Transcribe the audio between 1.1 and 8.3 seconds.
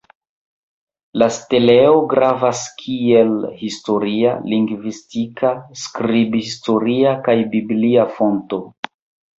La steleo gravas kiel historia, lingvistika, skrib-historia kaj biblia